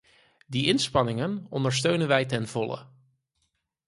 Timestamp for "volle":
2.47-2.85